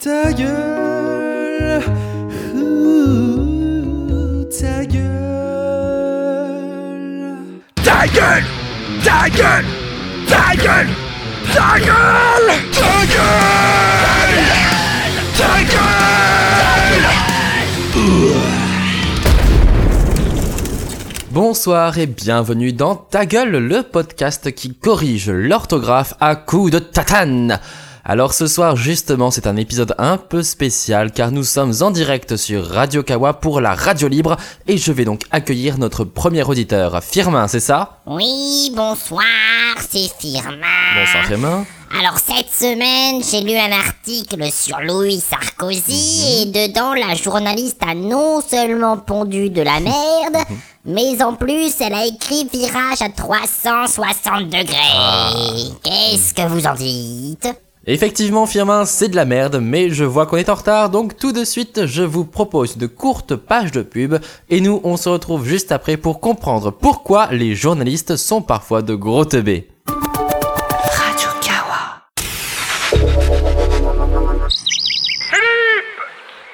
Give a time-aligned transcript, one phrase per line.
[0.00, 1.82] Ta gueule,
[2.54, 5.02] ouh, ta gueule.
[7.82, 8.44] Ta gueule.
[9.02, 9.66] Ta gueule.
[10.28, 10.90] Ta gueule.
[11.52, 12.52] Ta gueule.
[12.70, 14.46] Ta gueule.
[15.36, 17.08] Ta gueule.
[21.32, 27.58] Bonsoir et bienvenue dans Ta gueule, le podcast qui corrige l'orthographe à coups de tatane.
[28.10, 32.38] Alors ce soir justement c'est un épisode un peu spécial car nous sommes en direct
[32.38, 37.04] sur Radio Kawa pour la radio libre et je vais donc accueillir notre premier auditeur,
[37.04, 37.98] Firmin, c'est ça?
[38.06, 39.26] Oui, bonsoir,
[39.90, 40.56] c'est Firmin.
[40.98, 41.66] Bonsoir Firmin.
[42.00, 47.94] Alors cette semaine, j'ai lu un article sur Louis Sarkozy et dedans la journaliste a
[47.94, 50.46] non seulement pondu de la merde,
[50.86, 55.74] mais en plus elle a écrit virage à 360 degrés.
[55.84, 57.48] Qu'est-ce que vous en dites?
[57.90, 61.32] Effectivement, Firmin, c'est de la merde, mais je vois qu'on est en retard, donc tout
[61.32, 64.16] de suite, je vous propose de courtes pages de pub,
[64.50, 68.94] et nous, on se retrouve juste après pour comprendre pourquoi les journalistes sont parfois de
[68.94, 69.68] gros teubés.
[69.86, 72.02] Radio Kawa.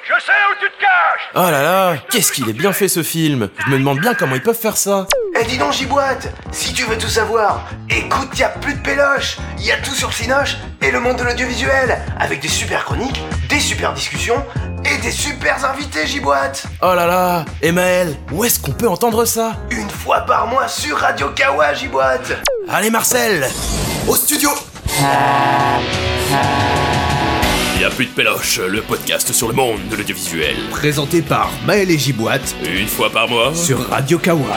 [0.05, 3.03] Je sais où tu te caches Oh là là, qu'est-ce qu'il est bien fait ce
[3.03, 3.49] film?
[3.67, 5.09] Je me demande bien comment ils peuvent faire ça.
[5.41, 9.39] Eh dis donc Giboite, si tu veux tout savoir, écoute, y a plus de péloche,
[9.59, 13.59] y a tout sur Cinoche et le monde de l'audiovisuel, avec des super chroniques, des
[13.59, 14.45] super discussions
[14.85, 16.65] et des super invités Giboite.
[16.83, 19.57] Oh là là, Emmaël, où est-ce qu'on peut entendre ça?
[19.71, 22.33] Une fois par mois sur Radio Kawa Giboite.
[22.69, 23.49] Allez Marcel
[24.07, 24.51] Au studio
[27.75, 30.55] Il y a plus de péloche, le podcast sur le monde de l'audiovisuel.
[30.71, 33.53] présenté par Maël et Giboite Une fois par mois.
[33.53, 34.57] sur Radio Kawa.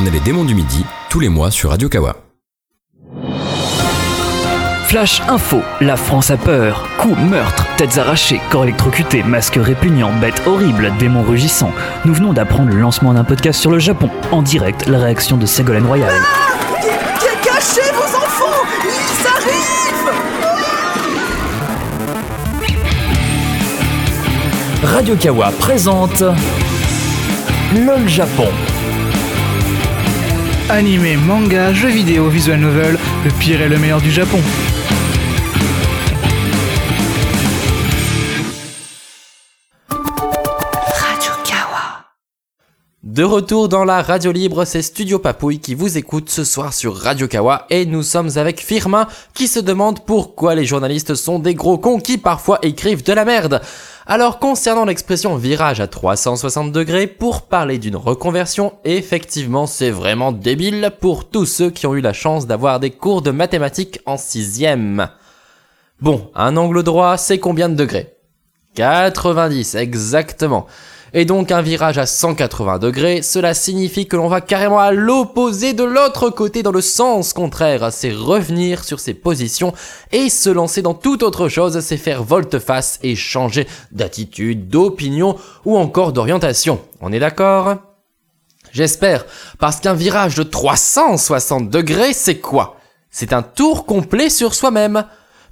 [0.00, 2.14] On est les démons du midi, tous les mois sur Radio Kawa.
[4.86, 6.86] Flash Info, la France a peur.
[6.98, 11.72] Coups, meurtres, têtes arrachées, corps électrocutés, masques répugnants, bêtes horribles, démons rugissants.
[12.04, 14.08] Nous venons d'apprendre le lancement d'un podcast sur le Japon.
[14.30, 16.12] En direct, la réaction de Ségolène Royal.
[17.42, 20.12] Cachez vos enfants Ils arrivent
[24.84, 26.22] Radio Kawa présente
[27.74, 28.46] LOL Japon.
[30.70, 34.38] Animé, manga, jeux vidéo, visual novel, le pire et le meilleur du Japon.
[39.88, 42.04] Radio Kawa.
[43.02, 46.94] De retour dans la radio libre, c'est Studio Papouille qui vous écoute ce soir sur
[46.94, 51.54] Radio Kawa et nous sommes avec Firmin qui se demande pourquoi les journalistes sont des
[51.54, 53.62] gros cons qui parfois écrivent de la merde.
[54.10, 60.92] Alors concernant l'expression virage à 360 degrés, pour parler d'une reconversion, effectivement c'est vraiment débile
[60.98, 65.10] pour tous ceux qui ont eu la chance d'avoir des cours de mathématiques en sixième.
[66.00, 68.16] Bon, un angle droit, c'est combien de degrés?
[68.76, 70.66] 90, exactement.
[71.14, 75.72] Et donc un virage à 180 degrés, cela signifie que l'on va carrément à l'opposé
[75.72, 77.92] de l'autre côté dans le sens contraire.
[77.92, 79.72] C'est revenir sur ses positions
[80.12, 85.78] et se lancer dans toute autre chose, c'est faire volte-face et changer d'attitude, d'opinion ou
[85.78, 86.80] encore d'orientation.
[87.00, 87.76] On est d'accord?
[88.70, 89.24] J'espère,
[89.58, 92.76] parce qu'un virage de 360 degrés, c'est quoi?
[93.10, 95.06] C'est un tour complet sur soi-même.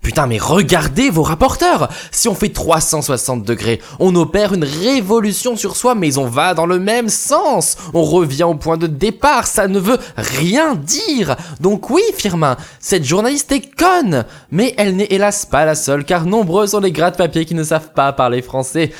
[0.07, 5.75] Putain, mais regardez vos rapporteurs Si on fait 360 degrés, on opère une révolution sur
[5.75, 9.67] soi, mais on va dans le même sens On revient au point de départ, ça
[9.67, 15.45] ne veut rien dire Donc oui, Firmin, cette journaliste est conne Mais elle n'est hélas
[15.45, 18.93] pas la seule, car nombreux sont les gratte-papiers qui ne savent pas parler français.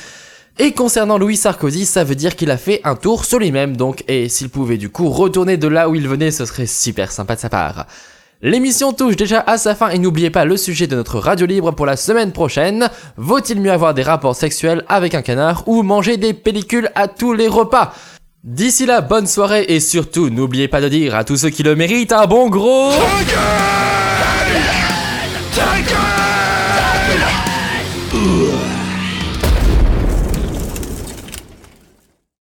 [0.59, 4.03] Et concernant Louis Sarkozy, ça veut dire qu'il a fait un tour sur lui-même, donc,
[4.09, 7.35] et s'il pouvait du coup retourner de là où il venait, ce serait super sympa
[7.35, 7.85] de sa part.
[8.43, 11.71] L'émission touche déjà à sa fin et n'oubliez pas le sujet de notre radio libre
[11.71, 12.87] pour la semaine prochaine.
[13.17, 17.33] Vaut-il mieux avoir des rapports sexuels avec un canard ou manger des pellicules à tous
[17.33, 17.95] les repas?
[18.43, 21.75] D'ici là, bonne soirée et surtout n'oubliez pas de dire à tous ceux qui le
[21.75, 22.91] méritent un bon gros...